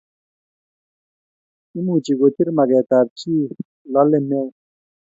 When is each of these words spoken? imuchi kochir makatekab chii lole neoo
imuchi 1.77 2.13
kochir 2.19 2.49
makatekab 2.55 3.07
chii 3.19 3.43
lole 3.93 4.17
neoo 4.29 4.49